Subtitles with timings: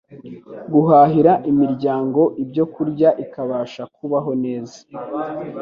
[0.73, 4.77] guhahira imiryango ibyokurya ikabasha kubaho neza